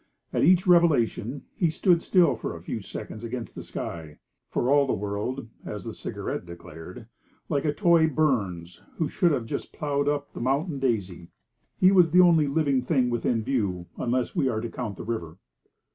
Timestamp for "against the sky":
3.23-4.17